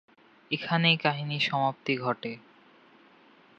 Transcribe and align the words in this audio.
এখানেই 0.51 0.97
কাহিনীর 0.97 1.43
সমাপ্তি 1.49 1.93
ঘটে। 1.97 2.31